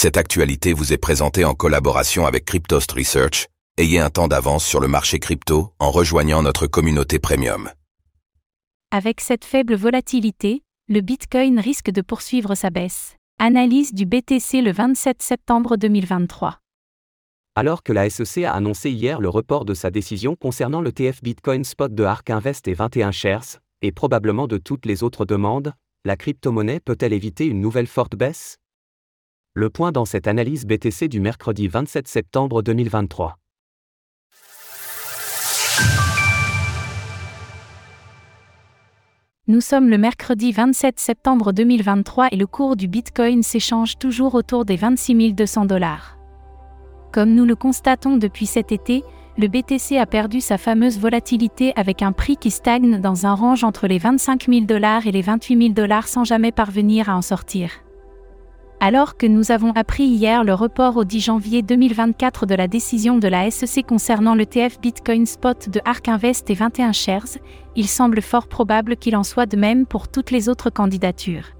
[0.00, 3.48] Cette actualité vous est présentée en collaboration avec Cryptost Research.
[3.78, 7.68] Ayez un temps d'avance sur le marché crypto en rejoignant notre communauté premium.
[8.92, 13.16] Avec cette faible volatilité, le Bitcoin risque de poursuivre sa baisse.
[13.40, 16.60] Analyse du BTC le 27 septembre 2023.
[17.56, 21.24] Alors que la SEC a annoncé hier le report de sa décision concernant le TF
[21.24, 25.72] Bitcoin Spot de Ark Invest et 21 shares, et probablement de toutes les autres demandes,
[26.04, 28.58] la crypto-monnaie peut-elle éviter une nouvelle forte baisse?
[29.60, 33.34] Le point dans cette analyse BTC du mercredi 27 septembre 2023.
[39.48, 44.64] Nous sommes le mercredi 27 septembre 2023 et le cours du Bitcoin s'échange toujours autour
[44.64, 46.16] des 26 200 dollars.
[47.12, 49.02] Comme nous le constatons depuis cet été,
[49.38, 53.64] le BTC a perdu sa fameuse volatilité avec un prix qui stagne dans un range
[53.64, 57.22] entre les 25 000 dollars et les 28 000 dollars sans jamais parvenir à en
[57.22, 57.72] sortir.
[58.80, 63.18] Alors que nous avons appris hier le report au 10 janvier 2024 de la décision
[63.18, 67.38] de la SEC concernant l'ETF Bitcoin Spot de Ark Invest et 21 Shares,
[67.74, 71.56] il semble fort probable qu'il en soit de même pour toutes les autres candidatures.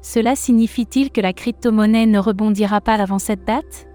[0.00, 3.88] Cela signifie-t-il que la crypto-monnaie ne rebondira pas avant cette date?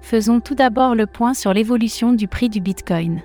[0.00, 3.20] Faisons tout d'abord le point sur l'évolution du prix du Bitcoin.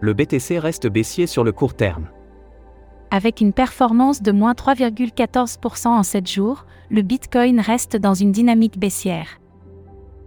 [0.00, 2.08] Le BTC reste baissier sur le court terme.
[3.14, 8.78] Avec une performance de moins 3,14% en 7 jours, le Bitcoin reste dans une dynamique
[8.78, 9.38] baissière.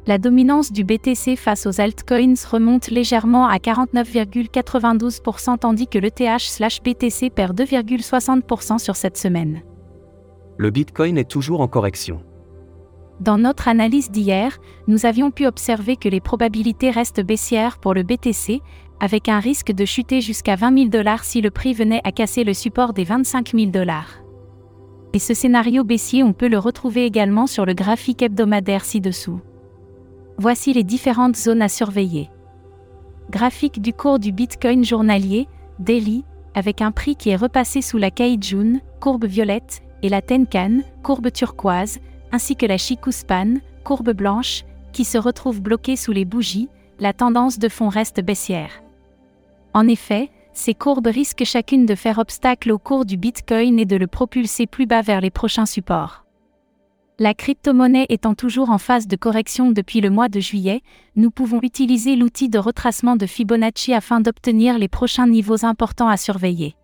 [0.05, 7.59] La dominance du BTC face aux altcoins remonte légèrement à 49,92% tandis que l'ETH/BTC perd
[7.59, 9.63] 2,60% sur cette semaine.
[10.57, 12.21] Le Bitcoin est toujours en correction.
[13.19, 18.03] Dans notre analyse d'hier, nous avions pu observer que les probabilités restent baissières pour le
[18.03, 18.61] BTC,
[18.99, 22.43] avec un risque de chuter jusqu'à 20 000 dollars si le prix venait à casser
[22.43, 24.21] le support des 25 000 dollars.
[25.13, 29.39] Et ce scénario baissier, on peut le retrouver également sur le graphique hebdomadaire ci-dessous.
[30.37, 32.29] Voici les différentes zones à surveiller.
[33.29, 35.47] Graphique du cours du Bitcoin journalier,
[35.79, 40.81] daily, avec un prix qui est repassé sous la Kaijun, courbe violette, et la Tenkan,
[41.03, 41.99] courbe turquoise,
[42.31, 46.69] ainsi que la Chikuspan, courbe blanche, qui se retrouve bloquée sous les bougies,
[46.99, 48.84] la tendance de fond reste baissière.
[49.75, 53.97] En effet, ces courbes risquent chacune de faire obstacle au cours du Bitcoin et de
[53.97, 56.23] le propulser plus bas vers les prochains supports.
[57.19, 60.81] La crypto-monnaie étant toujours en phase de correction depuis le mois de juillet,
[61.17, 66.15] nous pouvons utiliser l'outil de retracement de Fibonacci afin d'obtenir les prochains niveaux importants à
[66.15, 66.77] surveiller.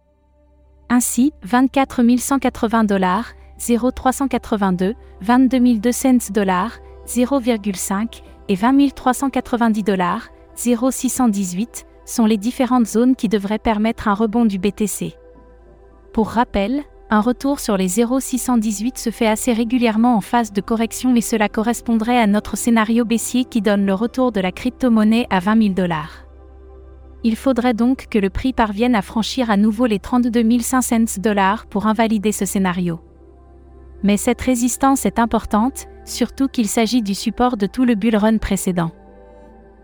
[0.89, 10.27] Ainsi, 24 180 dollars, 0,382, 22 200 dollars, 0,5 et 20 390 dollars,
[10.57, 15.15] 0,618 sont les différentes zones qui devraient permettre un rebond du BTC.
[16.13, 21.15] Pour rappel, un retour sur les 0,618 se fait assez régulièrement en phase de correction
[21.15, 25.39] et cela correspondrait à notre scénario baissier qui donne le retour de la crypto-monnaie à
[25.39, 26.25] 20 000 dollars.
[27.23, 31.65] Il faudrait donc que le prix parvienne à franchir à nouveau les 32 500 dollars
[31.67, 32.99] pour invalider ce scénario.
[34.03, 38.37] Mais cette résistance est importante, surtout qu'il s'agit du support de tout le bull run
[38.37, 38.91] précédent.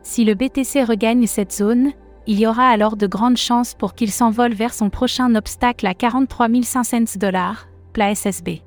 [0.02, 1.92] Si le BTC regagne cette zone,
[2.28, 5.94] il y aura alors de grandes chances pour qu'il s'envole vers son prochain obstacle à
[5.94, 8.62] 43 500 dollars, plat SSB.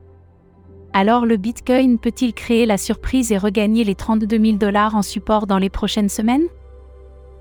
[0.94, 5.46] Alors le Bitcoin peut-il créer la surprise et regagner les 32 000 dollars en support
[5.46, 6.46] dans les prochaines semaines?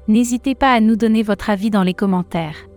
[0.07, 2.67] N'hésitez pas à nous donner votre avis dans les commentaires.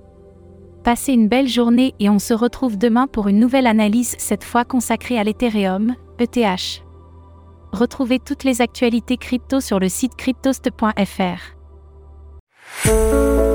[0.85, 4.65] Passez une belle journée et on se retrouve demain pour une nouvelle analyse, cette fois
[4.65, 6.85] consacrée à l'Ethereum, ETH.
[7.73, 11.62] Retrouvez toutes les actualités crypto sur le site cryptost.fr.
[12.85, 13.52] Thank you.